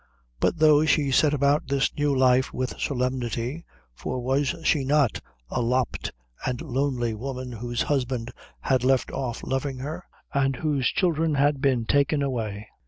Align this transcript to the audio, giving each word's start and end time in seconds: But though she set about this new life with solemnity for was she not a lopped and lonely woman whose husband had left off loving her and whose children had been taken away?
But 0.39 0.57
though 0.57 0.83
she 0.83 1.11
set 1.11 1.31
about 1.31 1.67
this 1.67 1.93
new 1.95 2.17
life 2.17 2.51
with 2.51 2.79
solemnity 2.79 3.65
for 3.93 4.19
was 4.19 4.55
she 4.63 4.83
not 4.83 5.19
a 5.51 5.61
lopped 5.61 6.11
and 6.43 6.59
lonely 6.59 7.13
woman 7.13 7.51
whose 7.51 7.83
husband 7.83 8.31
had 8.61 8.83
left 8.83 9.11
off 9.11 9.43
loving 9.43 9.77
her 9.77 10.03
and 10.33 10.55
whose 10.55 10.87
children 10.87 11.35
had 11.35 11.61
been 11.61 11.85
taken 11.85 12.23
away? 12.23 12.67